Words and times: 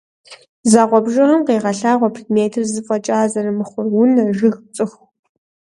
Закъуэ 0.71 0.99
бжыгъэм 1.05 1.41
къегъэлъагъуэ 1.47 2.09
предметыр 2.15 2.63
зы 2.71 2.81
фӏэкӏа 2.87 3.29
зэрымыхъур: 3.31 3.85
унэ, 4.01 4.23
жыг, 4.37 4.55
цӏыху. 4.75 5.03